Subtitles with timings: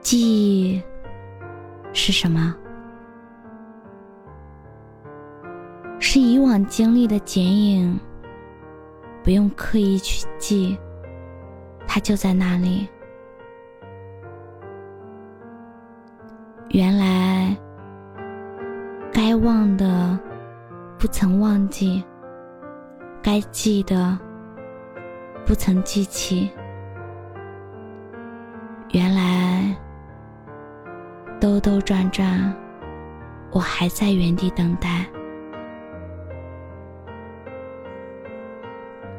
[0.00, 0.82] 记忆
[1.92, 2.54] 是什么？
[5.98, 8.00] 是以往经历的剪影，
[9.22, 10.76] 不用刻意去记，
[11.86, 12.88] 它就在那里。
[16.70, 17.56] 原来，
[19.12, 20.18] 该忘的
[20.98, 22.02] 不曾忘记，
[23.22, 24.18] 该记的
[25.44, 26.50] 不曾记起。
[31.40, 32.54] 兜兜转转，
[33.50, 35.06] 我还在原地等待。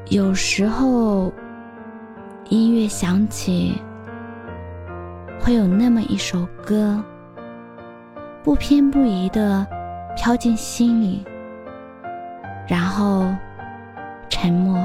[0.09, 1.33] 有时候，
[2.49, 3.81] 音乐响起，
[5.39, 7.03] 会有那么一首歌，
[8.43, 9.65] 不偏不倚的
[10.15, 11.25] 飘进心里，
[12.67, 13.33] 然后
[14.29, 14.79] 沉默。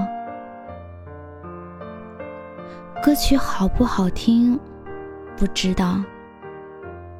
[3.03, 4.59] 歌曲好不好听，
[5.37, 6.03] 不知道；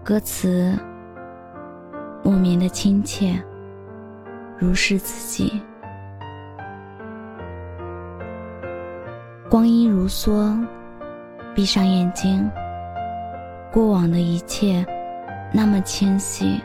[0.07, 0.73] 歌词
[2.23, 3.43] 莫名的亲切，
[4.57, 5.61] 如是自己。
[9.51, 10.65] 光阴如梭，
[11.57, 12.49] 闭上眼睛，
[13.73, 14.87] 过往的一切
[15.53, 16.61] 那么清晰。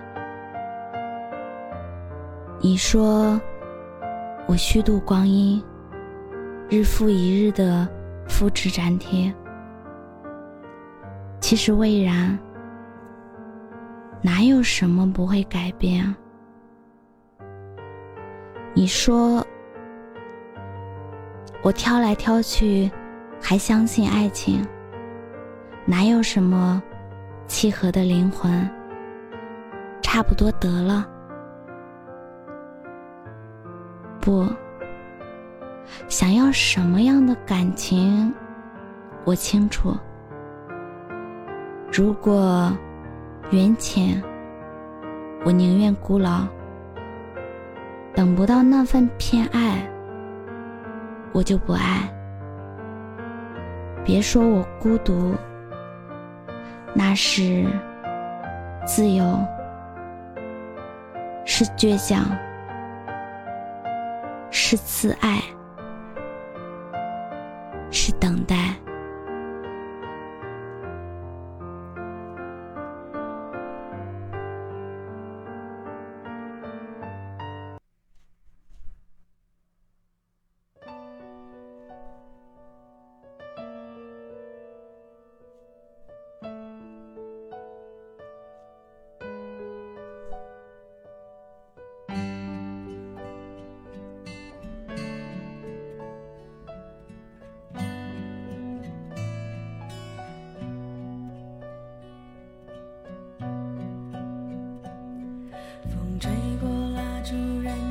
[2.59, 3.41] 你说
[4.45, 5.59] 我虚度光阴，
[6.69, 7.89] 日复一日的
[8.27, 9.33] 复制粘贴，
[11.39, 12.37] 其实未然，
[14.21, 16.15] 哪有什么不会改变？
[18.73, 19.45] 你说。
[21.63, 22.89] 我挑来挑去，
[23.39, 24.65] 还相信爱情。
[25.85, 26.81] 哪有什么
[27.45, 28.67] 契合的灵魂？
[30.01, 31.07] 差不多得了。
[34.19, 34.47] 不，
[36.07, 38.33] 想要什么样的感情，
[39.23, 39.95] 我清楚。
[41.91, 42.75] 如果
[43.51, 44.23] 缘浅，
[45.43, 46.47] 我宁愿孤老，
[48.15, 49.85] 等不到那份偏爱。
[51.33, 52.09] 我就不爱，
[54.05, 55.35] 别说我孤独，
[56.93, 57.65] 那是
[58.85, 59.37] 自由，
[61.43, 62.23] 是倔强，
[64.49, 65.41] 是自爱，
[67.89, 68.80] 是等待。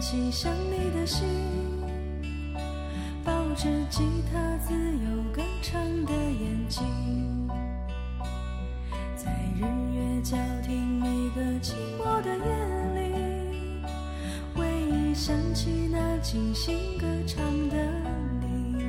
[0.00, 1.28] 起想你的心，
[3.22, 4.02] 抱着吉
[4.32, 6.86] 他自由歌唱的眼睛，
[9.14, 9.60] 在日
[9.94, 11.06] 月交替每
[11.36, 12.42] 个寂寞的夜
[12.94, 13.82] 里，
[14.56, 17.76] 回忆想起那精心歌唱的
[18.40, 18.82] 你，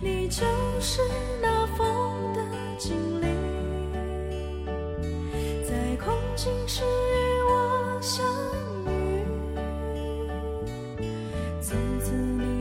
[0.00, 0.46] 你就
[0.80, 1.02] 是
[1.42, 2.40] 那风的
[2.78, 3.28] 精灵，
[5.68, 6.84] 在空境时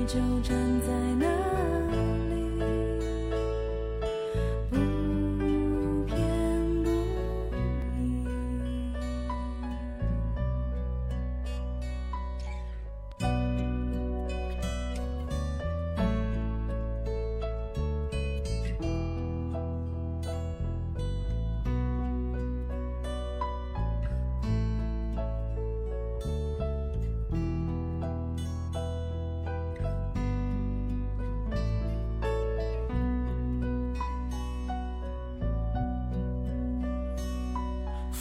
[0.09, 0.98] 就站在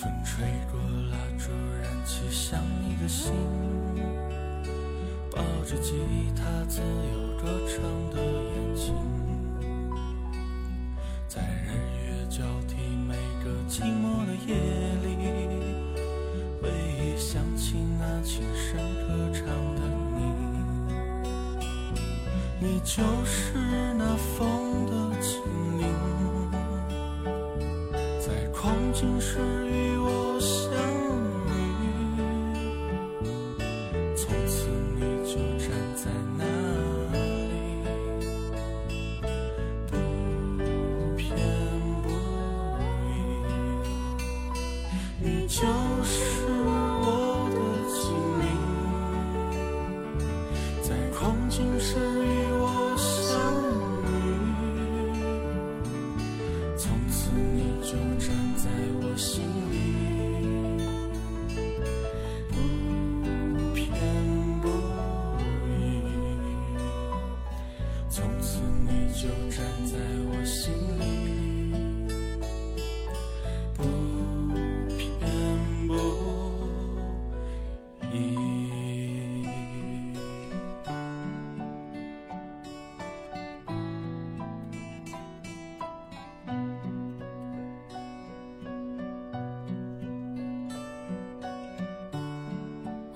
[0.01, 0.79] 风吹过
[1.11, 1.51] 蜡烛，
[1.83, 3.33] 燃起想你的心，
[5.33, 5.93] 抱着吉
[6.37, 7.83] 他自由歌唱
[8.15, 8.95] 的眼睛，
[11.27, 11.75] 在日
[12.07, 12.77] 月交替
[13.09, 13.51] 每个。
[13.69, 14.55] 寂寞的夜
[15.03, 15.07] 里，
[16.63, 19.45] 回忆想起那轻声歌唱
[19.75, 19.83] 的
[20.17, 20.19] 你，
[22.61, 23.53] 你就是
[23.99, 24.91] 那风的
[25.21, 25.43] 精
[25.79, 25.85] 灵，
[28.99, 30.73] 在狂景时与我相
[31.47, 31.55] 遇，
[34.17, 34.67] 从此
[34.97, 36.43] 你就站在那
[37.13, 37.17] 里，
[39.87, 39.93] 不
[41.17, 41.29] 偏
[42.03, 42.07] 不
[43.07, 43.09] 倚，
[45.23, 45.63] 你就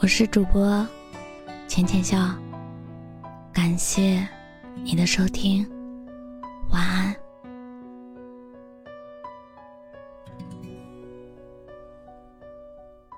[0.03, 0.85] 我是主播
[1.69, 2.19] 浅浅笑，
[3.53, 4.27] 感谢
[4.83, 5.65] 你的收听，
[6.73, 7.22] 晚安。